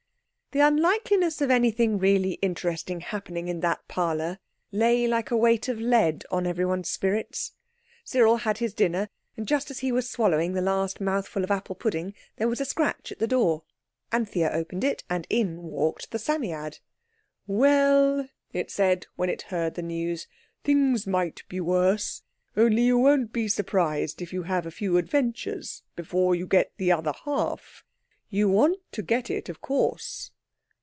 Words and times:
The 0.53 0.59
unlikeliness 0.59 1.39
of 1.39 1.49
anything 1.49 1.97
really 1.97 2.33
interesting 2.41 2.99
happening 2.99 3.47
in 3.47 3.61
that 3.61 3.87
parlour 3.87 4.37
lay 4.73 5.07
like 5.07 5.31
a 5.31 5.37
weight 5.37 5.69
of 5.69 5.79
lead 5.79 6.25
on 6.29 6.45
everyone's 6.45 6.89
spirits. 6.89 7.53
Cyril 8.03 8.35
had 8.35 8.57
his 8.57 8.73
dinner, 8.73 9.07
and 9.37 9.47
just 9.47 9.71
as 9.71 9.79
he 9.79 9.93
was 9.93 10.09
swallowing 10.09 10.51
the 10.51 10.61
last 10.61 10.99
mouthful 10.99 11.45
of 11.45 11.51
apple 11.51 11.73
pudding 11.75 12.13
there 12.35 12.49
was 12.49 12.59
a 12.59 12.65
scratch 12.65 13.13
at 13.13 13.19
the 13.19 13.27
door. 13.29 13.63
Anthea 14.11 14.49
opened 14.51 14.83
it 14.83 15.05
and 15.09 15.25
in 15.29 15.63
walked 15.63 16.11
the 16.11 16.19
Psammead. 16.19 16.79
"Well," 17.47 18.27
it 18.51 18.69
said, 18.69 19.07
when 19.15 19.29
it 19.29 19.43
had 19.43 19.51
heard 19.55 19.75
the 19.75 19.81
news, 19.81 20.27
"things 20.65 21.07
might 21.07 21.43
be 21.47 21.61
worse. 21.61 22.23
Only 22.57 22.81
you 22.81 22.97
won't 22.97 23.31
be 23.31 23.47
surprised 23.47 24.21
if 24.21 24.33
you 24.33 24.43
have 24.43 24.65
a 24.65 24.69
few 24.71 24.97
adventures 24.97 25.83
before 25.95 26.35
you 26.35 26.45
get 26.45 26.73
the 26.75 26.91
other 26.91 27.13
half. 27.23 27.85
You 28.29 28.49
want 28.49 28.79
to 28.91 29.01
get 29.01 29.29
it, 29.29 29.47
of 29.47 29.61
course." 29.61 30.31